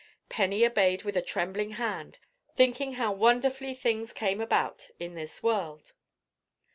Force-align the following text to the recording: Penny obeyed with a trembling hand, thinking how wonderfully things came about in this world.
Penny 0.29 0.65
obeyed 0.65 1.03
with 1.03 1.15
a 1.15 1.21
trembling 1.21 1.73
hand, 1.73 2.17
thinking 2.55 2.93
how 2.93 3.11
wonderfully 3.11 3.75
things 3.75 4.13
came 4.13 4.41
about 4.41 4.89
in 4.99 5.13
this 5.13 5.43
world. 5.43 5.93